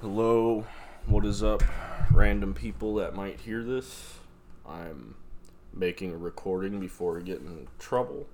Hello, 0.00 0.64
what 1.04 1.26
is 1.26 1.42
up, 1.42 1.62
random 2.10 2.54
people 2.54 2.94
that 2.94 3.14
might 3.14 3.38
hear 3.38 3.62
this? 3.62 4.14
I'm 4.66 5.14
making 5.74 6.14
a 6.14 6.16
recording 6.16 6.80
before 6.80 7.18
I 7.18 7.20
get 7.20 7.40
in 7.40 7.68
trouble. 7.78 8.26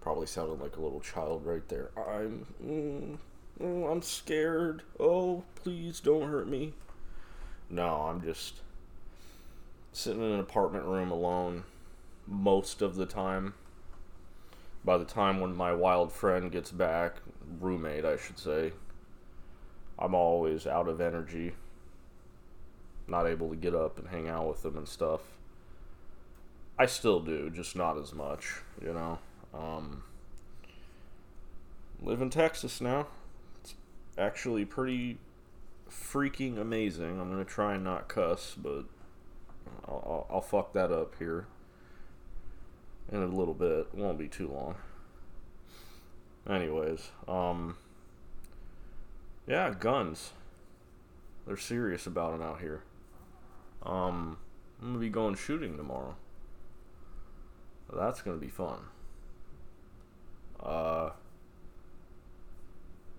Probably 0.00 0.26
sounded 0.26 0.60
like 0.60 0.76
a 0.76 0.80
little 0.80 0.98
child 0.98 1.46
right 1.46 1.62
there. 1.68 1.90
I'm, 1.96 2.46
mm, 2.60 3.18
oh, 3.60 3.86
I'm 3.86 4.02
scared. 4.02 4.82
Oh, 4.98 5.44
please 5.54 6.00
don't 6.00 6.28
hurt 6.28 6.48
me. 6.48 6.72
No, 7.70 8.08
I'm 8.08 8.20
just 8.20 8.62
sitting 9.92 10.24
in 10.24 10.32
an 10.32 10.40
apartment 10.40 10.86
room 10.86 11.12
alone 11.12 11.62
most 12.26 12.82
of 12.82 12.96
the 12.96 13.06
time. 13.06 13.54
By 14.84 14.98
the 14.98 15.04
time 15.04 15.38
when 15.38 15.54
my 15.54 15.72
wild 15.72 16.10
friend 16.10 16.50
gets 16.50 16.72
back, 16.72 17.18
roommate, 17.60 18.04
I 18.04 18.16
should 18.16 18.40
say, 18.40 18.72
I'm 19.98 20.14
always 20.14 20.66
out 20.66 20.88
of 20.88 21.00
energy, 21.00 21.52
not 23.06 23.26
able 23.26 23.48
to 23.50 23.56
get 23.56 23.74
up 23.74 23.98
and 23.98 24.08
hang 24.08 24.28
out 24.28 24.48
with 24.48 24.62
them 24.62 24.76
and 24.76 24.88
stuff. 24.88 25.20
I 26.78 26.86
still 26.86 27.20
do, 27.20 27.50
just 27.50 27.76
not 27.76 27.96
as 27.98 28.12
much, 28.12 28.60
you 28.82 28.92
know. 28.92 29.18
Um, 29.52 30.02
live 32.02 32.20
in 32.20 32.30
Texas 32.30 32.80
now. 32.80 33.06
It's 33.62 33.74
actually 34.18 34.64
pretty 34.64 35.18
freaking 35.88 36.58
amazing. 36.58 37.20
I'm 37.20 37.30
gonna 37.30 37.44
try 37.44 37.74
and 37.74 37.84
not 37.84 38.08
cuss, 38.08 38.56
but 38.60 38.84
I'll, 39.86 40.26
I'll, 40.28 40.40
fuck 40.40 40.72
that 40.72 40.90
up 40.90 41.14
here 41.18 41.46
in 43.12 43.22
a 43.22 43.26
little 43.26 43.54
bit. 43.54 43.86
It 43.92 43.94
won't 43.94 44.18
be 44.18 44.28
too 44.28 44.48
long. 44.48 44.74
Anyways, 46.48 47.10
um, 47.28 47.76
yeah, 49.46 49.74
guns. 49.78 50.32
They're 51.46 51.56
serious 51.56 52.06
about 52.06 52.32
them 52.32 52.42
out 52.42 52.60
here. 52.60 52.82
Um, 53.82 54.38
I'm 54.80 54.88
gonna 54.88 54.98
be 54.98 55.10
going 55.10 55.34
shooting 55.34 55.76
tomorrow. 55.76 56.16
That's 57.92 58.22
gonna 58.22 58.38
be 58.38 58.48
fun. 58.48 58.80
Uh, 60.62 61.10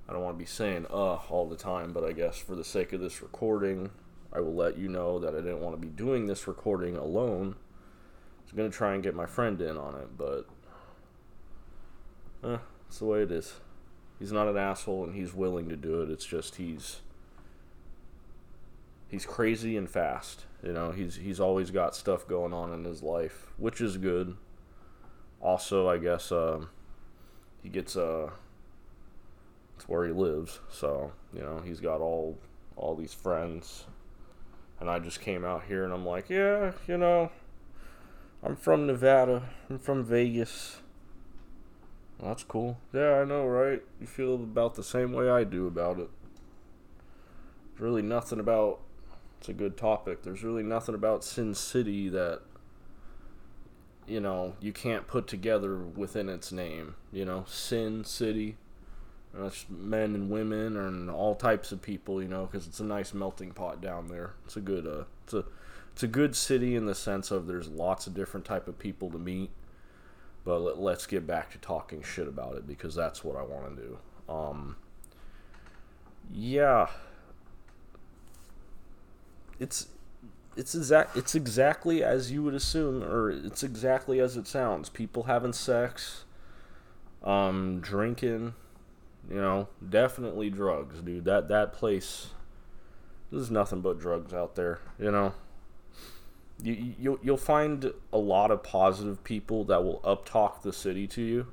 I 0.08 0.14
don't 0.14 0.22
want 0.22 0.36
to 0.36 0.40
be 0.40 0.46
saying 0.46 0.88
uh 0.92 1.16
all 1.30 1.48
the 1.48 1.56
time, 1.56 1.92
but 1.94 2.04
I 2.04 2.12
guess 2.12 2.38
for 2.38 2.56
the 2.56 2.64
sake 2.64 2.94
of 2.94 3.02
this 3.02 3.22
recording, 3.22 3.92
I 4.34 4.40
will 4.40 4.56
let 4.56 4.78
you 4.78 4.90
know 4.90 5.20
that 5.20 5.34
I 5.34 5.38
didn't 5.38 5.62
want 5.62 5.76
to 5.76 5.82
be 5.82 5.92
doing 5.92 6.26
this 6.26 6.48
recording 6.48 6.96
alone. 6.96 7.56
I 7.58 8.44
was 8.44 8.52
gonna 8.52 8.70
try 8.70 8.94
and 8.94 9.04
get 9.04 9.16
my 9.16 9.26
friend 9.26 9.62
in 9.62 9.78
on 9.78 9.96
it, 9.96 10.18
but 10.18 10.46
eh, 12.44 12.58
it's 12.88 13.00
the 13.00 13.06
way 13.06 13.22
it 13.22 13.32
is. 13.32 13.54
He's 14.20 14.32
not 14.32 14.48
an 14.48 14.58
asshole 14.58 15.04
and 15.04 15.16
he's 15.16 15.34
willing 15.34 15.70
to 15.70 15.76
do 15.76 16.02
it. 16.02 16.10
It's 16.10 16.26
just 16.26 16.56
he's 16.56 17.02
he's 19.10 19.26
crazy 19.26 19.78
and 19.78 19.90
fast. 19.90 20.46
You 20.64 20.74
know, 20.74 20.92
he's 20.92 21.16
he's 21.16 21.40
always 21.40 21.72
got 21.72 21.96
stuff 21.96 22.28
going 22.28 22.54
on 22.54 22.74
in 22.74 22.86
his 22.86 23.04
life, 23.04 23.52
which 23.58 23.82
is 23.82 23.98
good. 23.98 24.36
Also, 25.42 25.88
I 25.88 25.98
guess 25.98 26.32
um, 26.32 26.70
he 27.62 27.70
gets 27.70 27.96
uh 27.96 28.30
it's 29.76 29.88
where 29.88 30.06
he 30.06 30.14
lives, 30.14 30.60
so 30.70 31.12
you 31.34 31.42
know 31.42 31.62
he's 31.64 31.80
got 31.80 32.00
all 32.00 32.38
all 32.78 32.96
these 32.96 33.14
friends, 33.14 33.86
and 34.80 34.90
I 34.90 35.00
just 35.00 35.22
came 35.22 35.44
out 35.46 35.64
here 35.68 35.84
and 35.84 35.94
I'm 35.94 36.06
like, 36.06 36.30
yeah, 36.30 36.72
you 36.88 36.98
know, 36.98 37.32
I'm 38.42 38.56
from 38.56 38.88
Nevada, 38.88 39.50
I'm 39.70 39.80
from 39.80 40.04
Vegas. 40.04 40.78
Well, 42.20 42.32
that's 42.32 42.44
cool. 42.44 42.78
Yeah, 42.94 43.20
I 43.20 43.26
know, 43.26 43.46
right? 43.46 43.82
You 44.00 44.08
feel 44.08 44.36
about 44.36 44.76
the 44.76 44.84
same 44.84 45.12
way 45.12 45.30
I 45.30 45.44
do 45.44 45.68
about 45.68 46.00
it. 46.00 46.10
There's 47.72 47.82
really 47.82 48.02
nothing 48.02 48.40
about. 48.40 48.80
It's 49.40 49.50
a 49.50 49.54
good 49.54 49.78
topic. 49.78 50.24
There's 50.24 50.44
really 50.44 50.64
nothing 50.64 50.96
about 50.96 51.24
Sin 51.24 51.54
City 51.54 52.10
that, 52.10 52.42
you 54.08 54.20
know, 54.20 54.56
you 54.60 54.72
can't 54.72 55.08
put 55.08 55.28
together 55.28 55.78
within 55.78 56.30
its 56.30 56.52
name. 56.52 56.96
You 57.12 57.26
know, 57.26 57.44
Sin 57.48 58.06
City. 58.06 58.58
That's 59.34 59.66
men 59.70 60.16
and 60.16 60.30
women 60.30 60.78
and 60.78 61.10
all 61.10 61.36
types 61.36 61.74
of 61.74 61.82
people, 61.82 62.22
you 62.22 62.30
know, 62.30 62.46
because 62.46 62.66
it's 62.66 62.80
a 62.80 62.86
nice 62.86 63.14
melting 63.14 63.52
pot 63.52 63.82
down 63.82 64.08
there. 64.08 64.34
It's 64.46 64.56
a 64.56 64.62
good, 64.62 64.88
uh, 64.88 65.04
it's 65.26 65.34
a, 65.34 65.44
it's 65.92 66.04
a 66.04 66.08
good 66.08 66.38
city 66.38 66.76
in 66.76 66.86
the 66.86 66.96
sense 66.96 67.32
of 67.32 67.46
there's 67.46 67.68
lots 67.68 68.08
of 68.08 68.14
different 68.14 68.46
type 68.46 68.70
of 68.70 68.80
people 68.80 69.12
to 69.12 69.18
meet 69.18 69.50
but 70.46 70.60
let, 70.60 70.98
us 70.98 71.08
get 71.08 71.26
back 71.26 71.52
to 71.52 71.58
talking 71.58 72.04
shit 72.04 72.28
about 72.28 72.56
it 72.56 72.68
because 72.68 72.94
that's 72.94 73.24
what 73.24 73.36
I 73.36 73.42
want 73.42 73.76
to 73.76 73.82
do. 73.82 73.98
Um, 74.32 74.78
yeah, 76.32 76.88
it's 79.60 79.88
it's 80.56 80.76
exact 80.76 81.18
it's 81.18 81.36
exactly 81.36 82.04
as 82.04 82.32
you 82.32 82.44
would 82.44 82.54
assume, 82.54 83.04
or 83.04 83.32
it's 83.32 83.64
exactly 83.64 84.20
as 84.20 84.38
it 84.38 84.48
sounds. 84.48 84.88
People 84.90 85.24
having 85.24 85.52
sex, 85.52 86.26
um, 87.24 87.82
drinking, 87.82 88.54
you 89.28 89.42
know, 89.42 89.68
definitely 89.88 90.52
drugs, 90.52 91.02
dude. 91.02 91.26
That 91.26 91.50
that 91.50 91.74
place, 91.74 92.28
there's 93.32 93.50
nothing 93.50 93.82
but 93.82 94.00
drugs 94.00 94.32
out 94.32 94.56
there, 94.56 94.80
you 95.00 95.12
know 95.12 95.34
you, 96.62 96.96
you'll 97.00 97.20
you'll 97.22 97.38
find 97.38 97.92
a 98.14 98.18
lot 98.18 98.52
of 98.52 98.64
positive 98.64 99.24
people 99.24 99.64
that 99.66 99.84
will 99.84 100.00
uptalk 100.02 100.62
the 100.62 100.74
city 100.74 101.08
to 101.08 101.22
you, 101.22 101.48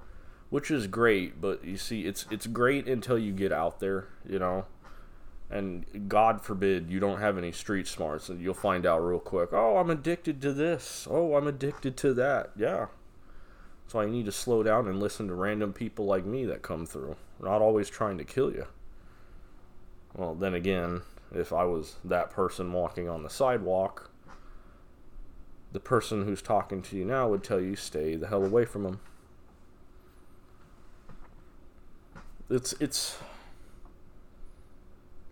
which 0.50 0.70
is 0.70 0.86
great. 0.86 1.40
But 1.40 1.64
you 1.64 1.76
see, 1.76 2.02
it's 2.02 2.26
it's 2.30 2.46
great 2.46 2.88
until 2.88 3.18
you 3.18 3.32
get 3.32 3.52
out 3.52 3.80
there, 3.80 4.06
you 4.28 4.38
know. 4.38 4.66
And 5.50 6.08
God 6.08 6.40
forbid 6.40 6.90
you 6.90 6.98
don't 6.98 7.20
have 7.20 7.36
any 7.36 7.52
street 7.52 7.86
smarts, 7.86 8.28
and 8.30 8.40
you'll 8.40 8.54
find 8.54 8.86
out 8.86 9.00
real 9.00 9.18
quick. 9.18 9.50
Oh, 9.52 9.76
I'm 9.76 9.90
addicted 9.90 10.40
to 10.42 10.52
this. 10.52 11.06
Oh, 11.10 11.36
I'm 11.36 11.46
addicted 11.46 11.96
to 11.98 12.14
that. 12.14 12.52
Yeah. 12.56 12.86
So 13.86 14.00
I 14.00 14.06
need 14.06 14.24
to 14.24 14.32
slow 14.32 14.62
down 14.62 14.88
and 14.88 14.98
listen 14.98 15.28
to 15.28 15.34
random 15.34 15.74
people 15.74 16.06
like 16.06 16.24
me 16.24 16.46
that 16.46 16.62
come 16.62 16.86
through. 16.86 17.16
not 17.38 17.60
always 17.60 17.90
trying 17.90 18.16
to 18.16 18.24
kill 18.24 18.50
you. 18.50 18.66
Well, 20.14 20.34
then 20.34 20.54
again, 20.54 21.02
if 21.34 21.52
I 21.52 21.64
was 21.64 21.96
that 22.02 22.30
person 22.30 22.72
walking 22.72 23.10
on 23.10 23.22
the 23.22 23.28
sidewalk 23.28 24.11
the 25.72 25.80
person 25.80 26.24
who's 26.24 26.42
talking 26.42 26.82
to 26.82 26.96
you 26.96 27.04
now 27.04 27.28
would 27.28 27.42
tell 27.42 27.60
you 27.60 27.74
stay 27.74 28.14
the 28.14 28.28
hell 28.28 28.44
away 28.44 28.64
from 28.64 28.82
them. 28.82 29.00
It's 32.50 32.74
it's 32.74 33.18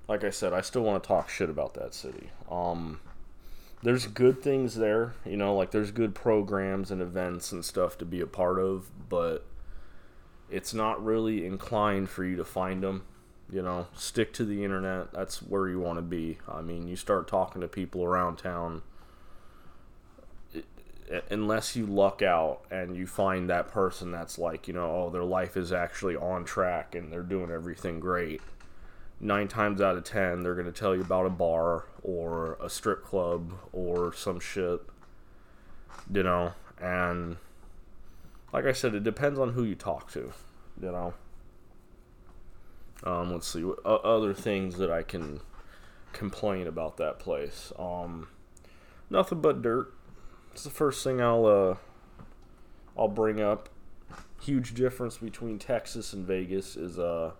like 0.08 0.24
I 0.24 0.30
said, 0.30 0.52
I 0.52 0.60
still 0.62 0.82
want 0.82 1.02
to 1.02 1.06
talk 1.06 1.28
shit 1.28 1.50
about 1.50 1.74
that 1.74 1.94
city. 1.94 2.30
Um 2.50 3.00
there's 3.82 4.06
good 4.06 4.42
things 4.42 4.74
there, 4.74 5.14
you 5.24 5.36
know, 5.36 5.54
like 5.54 5.70
there's 5.70 5.90
good 5.90 6.14
programs 6.14 6.90
and 6.90 7.00
events 7.00 7.50
and 7.52 7.64
stuff 7.64 7.96
to 7.98 8.04
be 8.04 8.20
a 8.20 8.26
part 8.26 8.58
of, 8.58 8.90
but 9.08 9.46
it's 10.50 10.74
not 10.74 11.02
really 11.02 11.46
inclined 11.46 12.10
for 12.10 12.24
you 12.24 12.36
to 12.36 12.44
find 12.44 12.82
them. 12.82 13.04
You 13.50 13.62
know, 13.62 13.88
stick 13.96 14.32
to 14.34 14.44
the 14.44 14.64
internet. 14.64 15.12
That's 15.12 15.42
where 15.42 15.68
you 15.68 15.80
want 15.80 15.98
to 15.98 16.02
be. 16.02 16.38
I 16.48 16.60
mean, 16.60 16.86
you 16.86 16.94
start 16.94 17.26
talking 17.26 17.60
to 17.62 17.68
people 17.68 18.04
around 18.04 18.36
town 18.36 18.82
unless 21.30 21.74
you 21.74 21.86
luck 21.86 22.22
out 22.22 22.60
and 22.70 22.96
you 22.96 23.06
find 23.06 23.50
that 23.50 23.68
person 23.68 24.10
that's 24.10 24.38
like, 24.38 24.68
you 24.68 24.74
know, 24.74 24.90
oh, 24.90 25.10
their 25.10 25.24
life 25.24 25.56
is 25.56 25.72
actually 25.72 26.16
on 26.16 26.44
track 26.44 26.94
and 26.94 27.12
they're 27.12 27.22
doing 27.22 27.50
everything 27.50 27.98
great. 27.98 28.40
Nine 29.20 29.48
times 29.48 29.80
out 29.80 29.96
of 29.96 30.04
ten, 30.04 30.42
they're 30.42 30.54
going 30.54 30.72
to 30.72 30.72
tell 30.72 30.94
you 30.94 31.02
about 31.02 31.26
a 31.26 31.30
bar 31.30 31.84
or 32.02 32.56
a 32.62 32.70
strip 32.70 33.04
club 33.04 33.52
or 33.72 34.14
some 34.14 34.40
shit, 34.40 34.80
you 36.12 36.22
know. 36.22 36.52
And 36.80 37.36
like 38.52 38.64
I 38.64 38.72
said, 38.72 38.94
it 38.94 39.04
depends 39.04 39.38
on 39.38 39.52
who 39.52 39.64
you 39.64 39.74
talk 39.74 40.10
to, 40.12 40.32
you 40.80 40.92
know. 40.92 41.14
Um, 43.02 43.32
let's 43.32 43.48
see 43.48 43.64
what 43.64 43.84
other 43.84 44.32
things 44.32 44.78
that 44.78 44.90
I 44.90 45.02
can 45.02 45.40
complain 46.12 46.66
about 46.66 46.96
that 46.98 47.18
place. 47.18 47.72
Um, 47.78 48.28
nothing 49.10 49.40
but 49.40 49.62
dirt 49.62 49.92
it's 50.52 50.64
the 50.64 50.70
first 50.70 51.02
thing 51.04 51.20
I'll 51.20 51.46
uh, 51.46 51.76
I'll 52.96 53.08
bring 53.08 53.40
up. 53.40 53.68
Huge 54.40 54.74
difference 54.74 55.18
between 55.18 55.58
Texas 55.58 56.12
and 56.12 56.26
Vegas 56.26 56.76
is 56.76 56.98
uh 56.98 57.32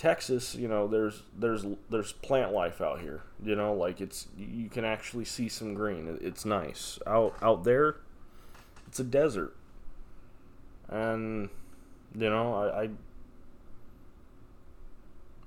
Texas, 0.00 0.54
you 0.54 0.66
know, 0.66 0.88
there's 0.88 1.24
there's 1.38 1.66
there's 1.90 2.12
plant 2.12 2.54
life 2.54 2.80
out 2.80 3.02
here. 3.02 3.20
You 3.44 3.54
know, 3.54 3.74
like 3.74 4.00
it's 4.00 4.28
you 4.34 4.70
can 4.70 4.82
actually 4.82 5.26
see 5.26 5.46
some 5.50 5.74
green. 5.74 6.18
It's 6.22 6.46
nice. 6.46 6.98
Out 7.06 7.34
out 7.42 7.64
there, 7.64 7.96
it's 8.86 8.98
a 8.98 9.04
desert. 9.04 9.54
And 10.88 11.50
you 12.14 12.30
know, 12.30 12.54
I 12.54 12.84
I, 12.84 12.90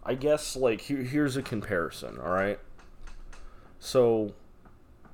I 0.04 0.14
guess 0.14 0.56
like 0.56 0.82
here, 0.82 1.02
here's 1.02 1.36
a 1.36 1.42
comparison, 1.42 2.20
all 2.20 2.32
right? 2.32 2.60
So 3.80 4.36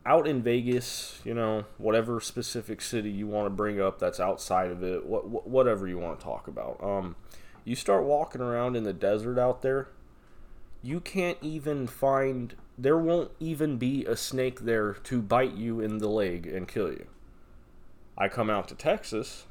out 0.06 0.28
in 0.28 0.42
Vegas, 0.42 1.20
you 1.24 1.34
know, 1.34 1.66
whatever 1.78 2.20
specific 2.20 2.82
city 2.82 3.10
you 3.10 3.28
want 3.28 3.46
to 3.46 3.50
bring 3.50 3.82
up 3.82 4.00
that's 4.00 4.20
outside 4.20 4.72
of 4.72 4.84
it, 4.84 5.06
what, 5.06 5.48
whatever 5.48 5.88
you 5.88 5.98
want 5.98 6.20
to 6.20 6.24
talk 6.24 6.48
about. 6.48 6.82
Um, 6.82 7.16
you 7.66 7.76
start 7.76 8.04
walking 8.04 8.42
around 8.42 8.76
in 8.76 8.84
the 8.84 8.94
desert 8.94 9.38
out 9.38 9.62
there, 9.62 9.90
you 10.82 11.00
can't 11.00 11.38
even 11.42 11.88
find 11.88 12.56
there 12.78 12.98
won't 12.98 13.32
even 13.40 13.78
be 13.78 14.06
a 14.06 14.16
snake 14.16 14.62
there 14.62 14.94
to 14.94 15.22
bite 15.22 15.54
you 15.54 15.82
in 15.82 15.98
the 15.98 16.08
leg 16.08 16.48
and 16.48 16.68
kill 16.68 16.90
you. 16.90 17.08
I 18.18 18.30
come 18.30 18.50
out 18.50 18.70
to 18.70 18.76
Texas, 18.76 19.46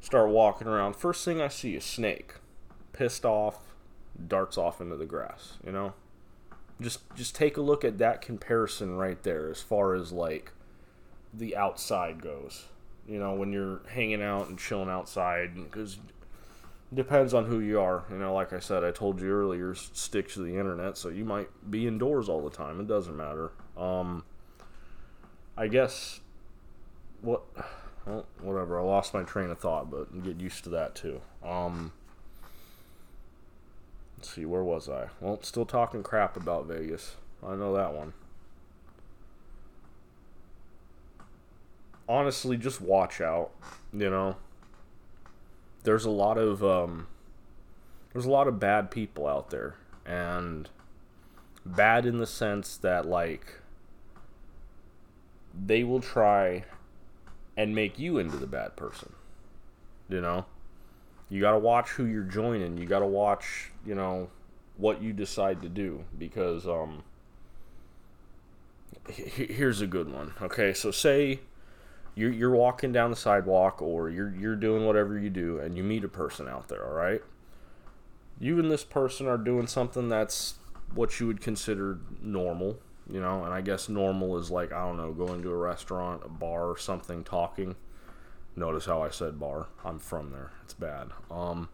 start 0.00 0.28
walking 0.28 0.66
around. 0.66 0.96
First 0.96 1.24
thing 1.24 1.40
I 1.40 1.48
see 1.48 1.74
is 1.74 1.84
snake, 1.84 2.34
pissed 2.92 3.24
off, 3.24 3.74
darts 4.28 4.58
off 4.58 4.80
into 4.80 4.96
the 4.96 5.06
grass. 5.06 5.54
You 5.64 5.72
know, 5.72 5.94
just 6.80 7.00
just 7.14 7.34
take 7.34 7.56
a 7.56 7.60
look 7.60 7.84
at 7.84 7.98
that 7.98 8.20
comparison 8.20 8.96
right 8.96 9.22
there 9.22 9.50
as 9.50 9.60
far 9.60 9.94
as 9.94 10.12
like 10.12 10.52
the 11.32 11.56
outside 11.56 12.22
goes. 12.22 12.66
You 13.08 13.18
know, 13.18 13.34
when 13.34 13.52
you're 13.52 13.80
hanging 13.88 14.22
out 14.22 14.48
and 14.48 14.58
chilling 14.58 14.88
outside, 14.88 15.54
because 15.54 15.98
depends 16.92 17.34
on 17.34 17.46
who 17.46 17.60
you 17.60 17.80
are. 17.80 18.04
You 18.10 18.16
know, 18.16 18.34
like 18.34 18.52
I 18.52 18.58
said, 18.58 18.84
I 18.84 18.90
told 18.90 19.20
you 19.20 19.28
earlier, 19.28 19.74
stick 19.74 20.28
to 20.32 20.40
the 20.40 20.56
internet, 20.56 20.96
so 20.96 21.08
you 21.08 21.24
might 21.24 21.48
be 21.70 21.86
indoors 21.86 22.28
all 22.28 22.42
the 22.42 22.54
time. 22.54 22.80
It 22.80 22.88
doesn't 22.88 23.16
matter. 23.16 23.52
Um, 23.76 24.24
I 25.56 25.68
guess 25.68 26.20
what, 27.22 27.42
well, 28.06 28.26
whatever. 28.40 28.80
I 28.80 28.82
lost 28.82 29.14
my 29.14 29.22
train 29.22 29.50
of 29.50 29.58
thought, 29.58 29.90
but 29.90 30.24
get 30.24 30.40
used 30.40 30.64
to 30.64 30.70
that 30.70 30.94
too. 30.94 31.20
Um, 31.44 31.92
let's 34.26 34.34
see, 34.34 34.44
where 34.44 34.64
was 34.64 34.88
I? 34.88 35.06
Well, 35.20 35.38
still 35.42 35.64
talking 35.64 36.02
crap 36.02 36.36
about 36.36 36.66
Vegas. 36.66 37.14
I 37.46 37.54
know 37.54 37.72
that 37.76 37.94
one. 37.94 38.12
Honestly, 42.08 42.56
just 42.56 42.80
watch 42.80 43.20
out. 43.20 43.50
You 43.92 44.10
know, 44.10 44.36
there's 45.84 46.04
a 46.04 46.10
lot 46.10 46.38
of 46.38 46.64
um, 46.64 47.06
there's 48.12 48.24
a 48.24 48.30
lot 48.30 48.48
of 48.48 48.58
bad 48.58 48.90
people 48.90 49.28
out 49.28 49.50
there, 49.50 49.76
and 50.04 50.68
bad 51.64 52.04
in 52.04 52.18
the 52.18 52.26
sense 52.26 52.76
that 52.78 53.06
like 53.06 53.60
they 55.54 55.84
will 55.84 56.00
try 56.00 56.64
and 57.56 57.76
make 57.76 57.96
you 57.96 58.18
into 58.18 58.36
the 58.36 58.46
bad 58.48 58.74
person. 58.74 59.12
You 60.08 60.20
know, 60.20 60.46
you 61.28 61.40
got 61.40 61.52
to 61.52 61.58
watch 61.58 61.90
who 61.90 62.04
you're 62.04 62.22
joining. 62.22 62.78
You 62.78 62.86
got 62.86 63.00
to 63.00 63.06
watch, 63.06 63.70
you 63.84 63.94
know, 63.94 64.28
what 64.76 65.02
you 65.02 65.12
decide 65.12 65.62
to 65.62 65.68
do 65.68 66.04
because 66.18 66.66
um 66.66 67.02
here's 69.08 69.80
a 69.80 69.86
good 69.86 70.12
one. 70.12 70.34
Okay, 70.40 70.72
so 70.72 70.90
say 70.90 71.40
you're 72.14 72.32
you're 72.32 72.50
walking 72.54 72.92
down 72.92 73.10
the 73.10 73.16
sidewalk 73.16 73.80
or 73.80 74.10
you're 74.10 74.34
you're 74.34 74.56
doing 74.56 74.84
whatever 74.86 75.18
you 75.18 75.30
do 75.30 75.58
and 75.58 75.76
you 75.76 75.82
meet 75.82 76.04
a 76.04 76.08
person 76.08 76.48
out 76.48 76.68
there, 76.68 76.84
all 76.84 76.94
right? 76.94 77.22
You 78.38 78.58
and 78.58 78.70
this 78.70 78.84
person 78.84 79.26
are 79.26 79.38
doing 79.38 79.66
something 79.66 80.08
that's 80.08 80.54
what 80.94 81.18
you 81.18 81.26
would 81.26 81.40
consider 81.40 81.98
normal, 82.20 82.78
you 83.10 83.20
know, 83.20 83.44
and 83.44 83.52
I 83.52 83.60
guess 83.60 83.88
normal 83.88 84.36
is 84.38 84.50
like 84.50 84.72
I 84.72 84.84
don't 84.84 84.96
know, 84.96 85.12
going 85.12 85.42
to 85.42 85.50
a 85.50 85.56
restaurant, 85.56 86.22
a 86.24 86.28
bar 86.28 86.76
something 86.76 87.24
talking. 87.24 87.76
Notice 88.56 88.86
how 88.86 89.02
I 89.02 89.10
said 89.10 89.38
bar. 89.38 89.68
I'm 89.84 89.98
from 89.98 90.30
there. 90.30 90.52
It's 90.64 90.74
bad. 90.74 91.10
Um 91.30 91.68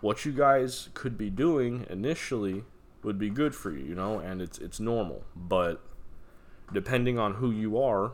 what 0.00 0.24
you 0.24 0.32
guys 0.32 0.88
could 0.94 1.18
be 1.18 1.28
doing 1.28 1.86
initially 1.90 2.64
would 3.02 3.18
be 3.18 3.30
good 3.30 3.54
for 3.54 3.70
you, 3.70 3.84
you 3.84 3.94
know, 3.94 4.18
and 4.18 4.40
it's 4.40 4.58
it's 4.58 4.80
normal, 4.80 5.24
but 5.36 5.82
depending 6.72 7.18
on 7.18 7.34
who 7.34 7.50
you 7.50 7.80
are 7.80 8.12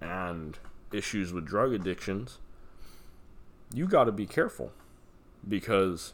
and 0.00 0.58
issues 0.92 1.32
with 1.32 1.46
drug 1.46 1.72
addictions, 1.72 2.38
you 3.72 3.86
got 3.86 4.04
to 4.04 4.12
be 4.12 4.26
careful 4.26 4.72
because 5.48 6.12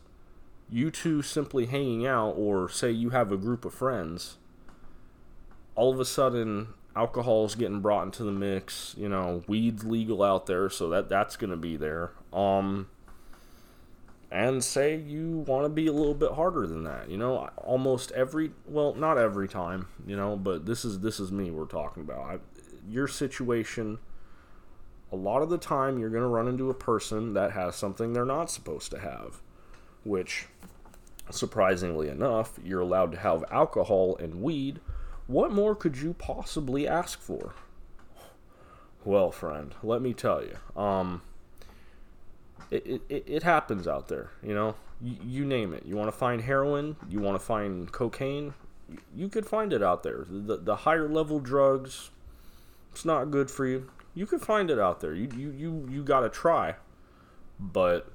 you 0.70 0.90
two 0.90 1.22
simply 1.22 1.66
hanging 1.66 2.06
out, 2.06 2.30
or 2.30 2.68
say 2.68 2.90
you 2.90 3.10
have 3.10 3.30
a 3.30 3.36
group 3.36 3.64
of 3.64 3.74
friends, 3.74 4.38
all 5.74 5.92
of 5.92 6.00
a 6.00 6.04
sudden 6.04 6.68
alcohol's 6.94 7.54
getting 7.54 7.80
brought 7.80 8.04
into 8.04 8.24
the 8.24 8.32
mix. 8.32 8.94
You 8.98 9.08
know, 9.08 9.42
weed's 9.46 9.84
legal 9.84 10.22
out 10.22 10.46
there, 10.46 10.68
so 10.70 10.88
that 10.90 11.08
that's 11.08 11.36
gonna 11.36 11.56
be 11.56 11.76
there. 11.76 12.12
Um, 12.32 12.88
and 14.30 14.64
say 14.64 14.96
you 14.96 15.44
want 15.46 15.66
to 15.66 15.68
be 15.68 15.86
a 15.86 15.92
little 15.92 16.14
bit 16.14 16.32
harder 16.32 16.66
than 16.66 16.84
that. 16.84 17.10
You 17.10 17.18
know, 17.18 17.50
almost 17.58 18.12
every 18.12 18.52
well, 18.66 18.94
not 18.94 19.18
every 19.18 19.48
time. 19.48 19.88
You 20.06 20.16
know, 20.16 20.36
but 20.36 20.66
this 20.66 20.84
is 20.84 21.00
this 21.00 21.20
is 21.20 21.30
me 21.30 21.50
we're 21.50 21.66
talking 21.66 22.02
about. 22.02 22.20
I, 22.20 22.38
your 22.88 23.06
situation 23.06 23.98
a 25.12 25.16
lot 25.16 25.42
of 25.42 25.50
the 25.50 25.58
time 25.58 25.98
you're 25.98 26.10
going 26.10 26.22
to 26.22 26.28
run 26.28 26.48
into 26.48 26.70
a 26.70 26.74
person 26.74 27.34
that 27.34 27.52
has 27.52 27.76
something 27.76 28.12
they're 28.12 28.24
not 28.24 28.50
supposed 28.50 28.90
to 28.90 28.98
have, 28.98 29.42
which, 30.04 30.46
surprisingly 31.30 32.08
enough, 32.08 32.58
you're 32.64 32.80
allowed 32.80 33.12
to 33.12 33.18
have 33.18 33.44
alcohol 33.50 34.16
and 34.16 34.42
weed. 34.42 34.80
What 35.26 35.52
more 35.52 35.74
could 35.74 35.98
you 35.98 36.14
possibly 36.14 36.86
ask 36.86 37.20
for? 37.20 37.54
Well, 39.04 39.30
friend, 39.30 39.74
let 39.82 40.02
me 40.02 40.14
tell 40.14 40.42
you. 40.42 40.56
Um, 40.80 41.22
it, 42.70 43.02
it, 43.08 43.24
it 43.26 43.42
happens 43.42 43.88
out 43.88 44.08
there, 44.08 44.30
you 44.42 44.54
know? 44.54 44.74
You, 45.00 45.16
you 45.24 45.44
name 45.44 45.74
it. 45.74 45.84
You 45.84 45.96
want 45.96 46.08
to 46.08 46.16
find 46.16 46.42
heroin, 46.42 46.96
you 47.08 47.20
want 47.20 47.38
to 47.38 47.44
find 47.44 47.90
cocaine, 47.90 48.54
you 49.14 49.28
could 49.28 49.46
find 49.46 49.72
it 49.72 49.82
out 49.82 50.02
there. 50.02 50.24
The, 50.28 50.58
the 50.58 50.76
higher 50.76 51.08
level 51.08 51.40
drugs, 51.40 52.10
it's 52.92 53.04
not 53.04 53.30
good 53.30 53.50
for 53.50 53.66
you 53.66 53.90
you 54.14 54.26
could 54.26 54.42
find 54.42 54.70
it 54.70 54.78
out 54.78 55.00
there. 55.00 55.14
You 55.14 55.28
you 55.36 55.50
you 55.50 55.88
you 55.90 56.04
got 56.04 56.20
to 56.20 56.28
try, 56.28 56.76
but 57.58 58.10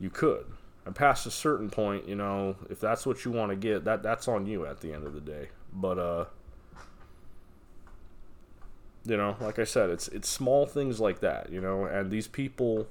you 0.00 0.10
could. 0.10 0.46
And 0.84 0.94
past 0.94 1.26
a 1.26 1.30
certain 1.30 1.68
point, 1.68 2.08
you 2.08 2.14
know, 2.14 2.56
if 2.70 2.80
that's 2.80 3.04
what 3.04 3.24
you 3.24 3.32
want 3.32 3.50
to 3.50 3.56
get, 3.56 3.84
that 3.84 4.02
that's 4.02 4.28
on 4.28 4.46
you 4.46 4.66
at 4.66 4.80
the 4.80 4.92
end 4.92 5.04
of 5.04 5.14
the 5.14 5.20
day. 5.20 5.48
But 5.76 5.98
uh 5.98 6.24
you 9.04 9.16
know, 9.16 9.36
like 9.40 9.58
I 9.58 9.64
said, 9.64 9.90
it's 9.90 10.08
it's 10.08 10.28
small 10.28 10.66
things 10.66 10.98
like 11.00 11.20
that, 11.20 11.52
you 11.52 11.60
know, 11.60 11.84
and 11.84 12.10
these 12.10 12.26
people 12.26 12.88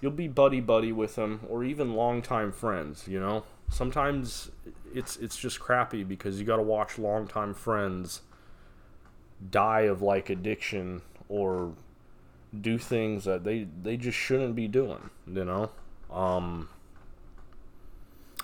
you'll 0.00 0.12
be 0.12 0.28
buddy 0.28 0.60
buddy 0.60 0.92
with 0.92 1.16
them 1.16 1.40
or 1.48 1.62
even 1.64 1.94
longtime 1.94 2.52
friends, 2.52 3.06
you 3.06 3.20
know. 3.20 3.44
Sometimes 3.68 4.50
it's 4.94 5.16
it's 5.16 5.36
just 5.36 5.60
crappy 5.60 6.02
because 6.02 6.40
you 6.40 6.46
got 6.46 6.56
to 6.56 6.62
watch 6.62 6.98
longtime 6.98 7.54
friends 7.54 8.22
die 9.50 9.82
of 9.82 10.02
like 10.02 10.30
addiction 10.30 11.02
or 11.28 11.74
do 12.58 12.78
things 12.78 13.24
that 13.24 13.44
they 13.44 13.66
they 13.82 13.96
just 13.96 14.16
shouldn't 14.16 14.54
be 14.54 14.66
doing 14.66 15.10
you 15.26 15.44
know 15.44 15.70
um 16.10 16.68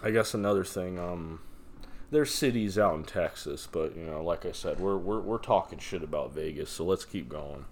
i 0.03 0.11
guess 0.11 0.35
another 0.35 0.63
thing 0.63 0.99
um 0.99 1.41
there's 2.15 2.33
cities 2.33 2.79
out 2.79 2.95
in 2.95 3.05
texas 3.05 3.69
but 3.71 3.97
you 3.97 4.05
know 4.05 4.23
like 4.23 4.47
i 4.47 4.53
said 4.53 4.79
we're 4.79 4.97
we're, 4.97 5.21
we're 5.21 5.39
talking 5.39 5.79
shit 5.79 6.03
about 6.03 6.33
vegas 6.33 6.71
so 6.71 6.85
let's 6.85 7.05
keep 7.05 7.29
going 7.29 7.65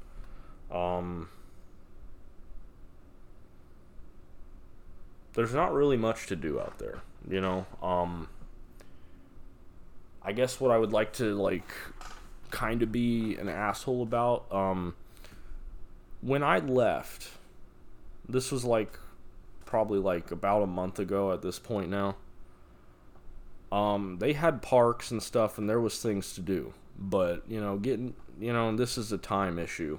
um 0.70 1.28
there's 5.34 5.54
not 5.54 5.72
really 5.72 5.96
much 5.96 6.26
to 6.26 6.36
do 6.36 6.60
out 6.60 6.78
there 6.78 7.00
you 7.28 7.40
know 7.40 7.64
um 7.82 8.28
i 10.22 10.32
guess 10.32 10.60
what 10.60 10.70
i 10.70 10.76
would 10.76 10.92
like 10.92 11.12
to 11.12 11.34
like 11.34 11.72
kind 12.52 12.82
of 12.82 12.92
be 12.92 13.34
an 13.36 13.48
asshole 13.48 14.02
about. 14.02 14.44
Um, 14.52 14.94
when 16.20 16.44
I 16.44 16.58
left, 16.58 17.30
this 18.28 18.52
was 18.52 18.64
like 18.64 18.96
probably 19.64 19.98
like 19.98 20.30
about 20.30 20.62
a 20.62 20.66
month 20.66 21.00
ago 21.00 21.32
at 21.32 21.42
this 21.42 21.58
point 21.58 21.90
now. 21.90 22.14
Um, 23.72 24.18
they 24.20 24.34
had 24.34 24.62
parks 24.62 25.10
and 25.10 25.22
stuff, 25.22 25.58
and 25.58 25.68
there 25.68 25.80
was 25.80 26.00
things 26.00 26.34
to 26.34 26.40
do. 26.40 26.74
But 26.96 27.42
you 27.48 27.60
know, 27.60 27.78
getting 27.78 28.14
you 28.38 28.52
know, 28.52 28.76
this 28.76 28.96
is 28.96 29.10
a 29.10 29.18
time 29.18 29.58
issue. 29.58 29.98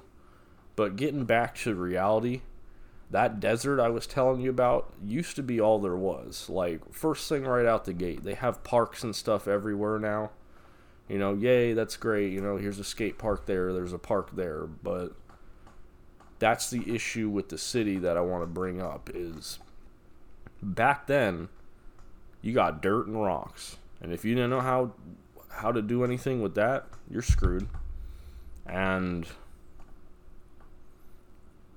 But 0.76 0.96
getting 0.96 1.26
back 1.26 1.56
to 1.60 1.76
reality, 1.76 2.42
that 3.12 3.40
desert 3.40 3.82
I 3.82 3.90
was 3.90 4.08
telling 4.08 4.42
you 4.42 4.50
about 4.50 4.94
used 5.04 5.36
to 5.36 5.44
be 5.44 5.60
all 5.60 5.80
there 5.80 5.96
was. 5.96 6.50
Like 6.50 6.94
first 6.94 7.28
thing 7.28 7.44
right 7.44 7.66
out 7.66 7.86
the 7.86 7.94
gate, 7.94 8.24
they 8.24 8.36
have 8.36 8.64
parks 8.64 9.04
and 9.04 9.16
stuff 9.16 9.48
everywhere 9.48 10.00
now 10.00 10.32
you 11.08 11.18
know, 11.18 11.34
yay, 11.34 11.74
that's 11.74 11.98
great. 11.98 12.32
You 12.32 12.42
know, 12.42 12.58
here's 12.58 12.80
a 12.80 12.84
skate 12.84 13.18
park 13.18 13.46
there, 13.46 13.74
there's 13.74 13.94
a 13.94 14.00
park 14.00 14.36
there, 14.36 14.66
but 14.66 15.14
that's 16.40 16.70
the 16.70 16.94
issue 16.94 17.30
with 17.30 17.50
the 17.50 17.58
city 17.58 17.98
that 18.00 18.18
I 18.18 18.22
want 18.22 18.44
to 18.44 18.48
bring 18.48 18.82
up 18.82 19.10
is 19.14 19.60
back 20.62 21.08
then 21.08 21.50
you 22.44 22.54
got 22.54 22.84
dirt 22.84 23.08
and 23.08 23.20
rocks. 23.20 23.78
And 24.02 24.14
if 24.14 24.24
you 24.24 24.36
didn't 24.36 24.52
know 24.52 24.62
how 24.62 24.92
how 25.50 25.72
to 25.72 25.82
do 25.82 26.04
anything 26.04 26.42
with 26.42 26.54
that, 26.56 26.86
you're 27.10 27.22
screwed. 27.24 27.68
And 28.66 29.26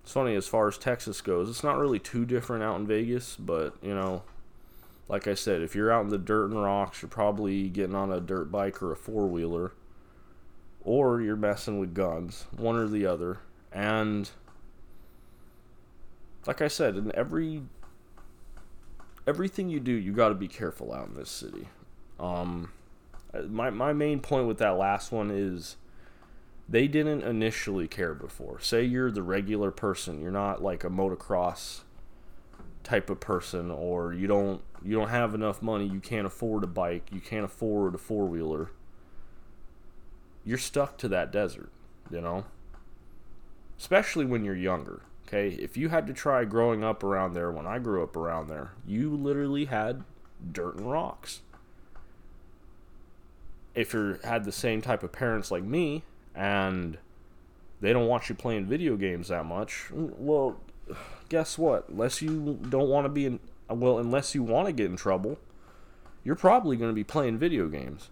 it's 0.03 0.13
funny 0.13 0.35
as 0.35 0.47
far 0.47 0.69
as 0.69 0.77
Texas 0.77 1.21
goes, 1.21 1.49
it's 1.49 1.65
not 1.65 1.79
really 1.79 1.99
too 1.99 2.25
different 2.25 2.63
out 2.63 2.79
in 2.81 2.87
Vegas, 2.87 3.37
but 3.37 3.75
you 3.83 3.95
know, 3.95 4.23
like 5.09 5.29
I 5.29 5.35
said, 5.35 5.63
if 5.63 5.75
you're 5.75 5.93
out 5.93 6.05
in 6.05 6.11
the 6.11 6.19
dirt 6.19 6.51
and 6.51 6.61
rocks, 6.61 7.01
you're 7.01 7.09
probably 7.09 7.69
getting 7.69 7.95
on 7.95 8.11
a 8.11 8.21
dirt 8.21 8.51
bike 8.51 8.83
or 8.83 8.93
a 8.93 8.97
four 8.97 9.27
wheeler, 9.27 9.73
or 10.83 11.21
you're 11.21 11.37
messing 11.37 11.79
with 11.79 11.95
guns, 11.95 12.47
one 12.57 12.77
or 12.77 12.89
the 12.89 13.07
other. 13.07 13.39
And 13.73 14.31
like 16.47 16.63
I 16.63 16.69
said, 16.69 16.97
in 16.97 17.15
every 17.15 17.63
everything 19.27 19.69
you 19.69 19.81
do, 19.81 19.93
you 19.93 20.13
got 20.13 20.29
to 20.29 20.35
be 20.35 20.49
careful 20.49 20.93
out 20.93 21.09
in 21.09 21.15
this 21.15 21.31
city. 21.31 21.69
Um, 22.19 22.73
my 23.49 23.71
my 23.71 23.93
main 23.93 24.21
point 24.21 24.47
with 24.47 24.59
that 24.59 24.79
last 24.79 25.13
one 25.13 25.31
is 25.31 25.77
they 26.69 26.89
didn't 26.89 27.23
initially 27.23 27.87
care 27.87 28.15
before. 28.15 28.61
Say 28.61 28.85
you're 28.85 29.11
the 29.11 29.23
regular 29.23 29.71
person, 29.71 30.21
you're 30.21 30.31
not 30.31 30.63
like 30.63 30.85
a 30.85 30.89
motocross 30.89 31.83
type 32.83 33.11
of 33.11 33.19
person 33.19 33.71
or 33.71 34.13
you 34.15 34.27
don't 34.27 34.63
you 34.85 34.97
don't 34.97 35.09
have 35.09 35.35
enough 35.35 35.61
money, 35.61 35.87
you 35.87 36.01
can't 36.01 36.27
afford 36.27 36.63
a 36.65 36.69
bike, 36.69 37.09
you 37.11 37.21
can't 37.21 37.45
afford 37.45 37.95
a 37.95 37.99
four-wheeler. 37.99 38.71
You're 40.45 40.59
stuck 40.59 40.97
to 40.99 41.09
that 41.09 41.33
desert, 41.33 41.71
you 42.09 42.21
know? 42.21 42.45
Especially 43.77 44.25
when 44.25 44.45
you're 44.45 44.55
younger. 44.55 45.03
Okay, 45.27 45.49
if 45.49 45.77
you 45.77 45.89
had 45.89 46.07
to 46.07 46.13
try 46.13 46.45
growing 46.45 46.85
up 46.85 47.03
around 47.03 47.35
there 47.35 47.51
when 47.51 47.67
I 47.67 47.81
grew 47.81 48.03
up 48.03 48.17
around 48.17 48.49
there, 48.49 48.73
you 48.87 49.11
literally 49.11 49.65
had 49.65 50.05
dirt 50.53 50.77
and 50.77 50.91
rocks. 50.91 51.41
If 53.75 53.93
you 53.93 54.19
had 54.23 54.45
the 54.45 54.53
same 54.53 54.81
type 54.81 55.03
of 55.03 55.11
parents 55.11 55.51
like 55.51 55.65
me 55.65 56.05
and 56.35 56.99
they 57.81 57.93
don't 57.93 58.07
want 58.07 58.29
you 58.29 58.35
playing 58.37 58.67
video 58.67 58.97
games 58.97 59.29
that 59.29 59.45
much, 59.45 59.89
well, 59.93 60.59
guess 61.29 61.59
what? 61.59 61.89
Unless 61.89 62.23
you 62.23 62.59
don't 62.69 62.89
want 62.89 63.05
to 63.05 63.09
be 63.09 63.27
in, 63.27 63.41
well, 63.69 63.99
unless 63.99 64.35
you 64.35 64.45
want 64.45 64.67
to 64.67 64.73
get 64.73 64.87
in 64.87 64.97
trouble, 64.97 65.39
you're 66.23 66.37
probably 66.37 66.77
going 66.77 66.91
to 66.91 66.95
be 66.95 67.05
playing 67.05 67.39
video 67.39 67.69
games, 67.69 68.11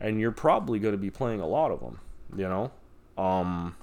and 0.00 0.18
you're 0.18 0.32
probably 0.32 0.78
going 0.78 0.92
to 0.92 0.98
be 0.98 1.10
playing 1.10 1.40
a 1.40 1.46
lot 1.46 1.70
of 1.70 1.80
them. 1.80 2.00
You 2.34 2.48
know, 2.48 2.72
um, 3.22 3.76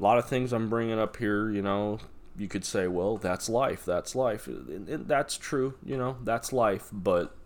a 0.00 0.02
lot 0.02 0.16
of 0.16 0.26
things 0.26 0.52
I'm 0.52 0.70
bringing 0.70 0.98
up 0.98 1.18
here, 1.18 1.50
you 1.50 1.60
know, 1.60 1.98
you 2.36 2.48
could 2.48 2.64
say, 2.64 2.86
well, 2.86 3.18
that's 3.18 3.50
life. 3.50 3.84
That's 3.84 4.14
life. 4.14 4.48
That's 4.48 5.36
true, 5.36 5.74
you 5.84 5.98
know, 5.98 6.16
that's 6.24 6.52
life. 6.54 6.88
But 6.90 7.36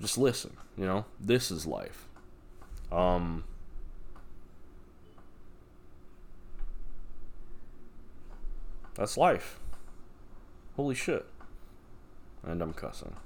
just 0.00 0.16
listen, 0.16 0.56
you 0.78 0.86
know, 0.86 1.04
this 1.20 1.50
is 1.50 1.66
life. 1.66 2.08
Um, 2.90 3.44
that's 8.94 9.18
life. 9.18 9.58
Holy 10.76 10.94
shit. 10.94 11.26
And 12.42 12.62
I'm 12.62 12.72
cussing. 12.72 13.16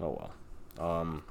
Oh 0.00 0.30
well. 0.78 1.00
Um, 1.00 1.24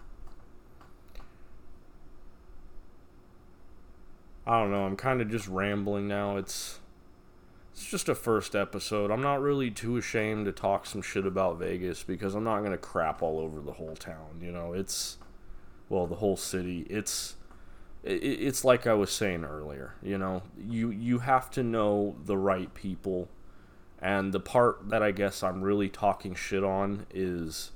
I 4.47 4.61
don't 4.61 4.71
know. 4.71 4.85
I'm 4.85 4.95
kind 4.95 5.21
of 5.21 5.29
just 5.29 5.49
rambling 5.49 6.07
now. 6.07 6.37
It's 6.37 6.79
it's 7.73 7.85
just 7.85 8.07
a 8.07 8.15
first 8.15 8.55
episode. 8.55 9.11
I'm 9.11 9.21
not 9.21 9.41
really 9.41 9.69
too 9.69 9.97
ashamed 9.97 10.45
to 10.45 10.53
talk 10.53 10.85
some 10.85 11.01
shit 11.01 11.25
about 11.25 11.59
Vegas 11.59 12.01
because 12.01 12.33
I'm 12.33 12.45
not 12.45 12.63
gonna 12.63 12.77
crap 12.77 13.21
all 13.21 13.39
over 13.39 13.59
the 13.59 13.73
whole 13.73 13.97
town. 13.97 14.39
You 14.41 14.53
know, 14.53 14.71
it's 14.71 15.17
well, 15.89 16.07
the 16.07 16.15
whole 16.15 16.37
city. 16.37 16.87
It's 16.89 17.35
it's 18.05 18.63
like 18.63 18.87
I 18.87 18.93
was 18.93 19.11
saying 19.11 19.43
earlier. 19.43 19.95
You 20.01 20.17
know, 20.17 20.43
you 20.57 20.91
you 20.91 21.19
have 21.19 21.51
to 21.51 21.61
know 21.61 22.15
the 22.23 22.37
right 22.37 22.73
people, 22.73 23.27
and 24.01 24.31
the 24.31 24.39
part 24.39 24.87
that 24.87 25.03
I 25.03 25.11
guess 25.11 25.43
I'm 25.43 25.61
really 25.61 25.89
talking 25.89 26.35
shit 26.35 26.63
on 26.63 27.05
is 27.13 27.71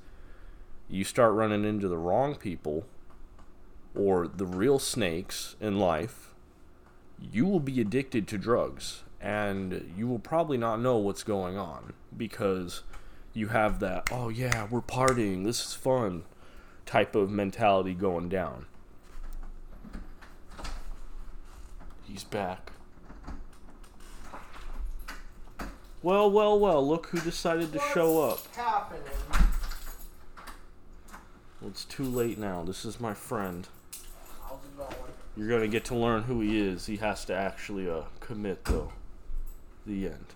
you 0.88 1.04
start 1.04 1.34
running 1.34 1.66
into 1.66 1.86
the 1.86 1.98
wrong 1.98 2.34
people 2.34 2.86
or 3.94 4.26
the 4.26 4.46
real 4.46 4.78
snakes 4.78 5.54
in 5.60 5.78
life 5.78 6.31
you 7.30 7.46
will 7.46 7.60
be 7.60 7.80
addicted 7.80 8.26
to 8.28 8.38
drugs 8.38 9.02
and 9.20 9.92
you 9.96 10.08
will 10.08 10.18
probably 10.18 10.58
not 10.58 10.80
know 10.80 10.96
what's 10.96 11.22
going 11.22 11.56
on 11.56 11.92
because 12.16 12.82
you 13.32 13.48
have 13.48 13.80
that, 13.80 14.08
oh 14.10 14.28
yeah, 14.28 14.66
we're 14.70 14.80
partying, 14.80 15.44
this 15.44 15.64
is 15.64 15.74
fun 15.74 16.24
type 16.86 17.14
of 17.14 17.30
mentality 17.30 17.94
going 17.94 18.28
down. 18.28 18.66
He's 22.04 22.24
back. 22.24 22.72
Well, 26.02 26.30
well, 26.30 26.58
well, 26.58 26.86
look 26.86 27.06
who 27.06 27.20
decided 27.20 27.72
to 27.72 27.78
What's 27.78 27.92
show 27.94 28.20
up. 28.22 28.56
happening? 28.56 29.02
Well, 31.60 31.70
it's 31.70 31.84
too 31.84 32.02
late 32.02 32.38
now. 32.38 32.64
This 32.64 32.84
is 32.84 32.98
my 32.98 33.14
friend. 33.14 33.68
You're 35.36 35.48
gonna 35.48 35.68
get 35.68 35.84
to 35.86 35.94
learn 35.94 36.24
who 36.24 36.40
he 36.40 36.60
is. 36.60 36.86
He 36.86 36.96
has 36.98 37.24
to 37.26 37.34
actually 37.34 37.88
uh, 37.88 38.02
commit 38.20 38.64
though. 38.64 38.92
The 39.86 40.06
end. 40.06 40.26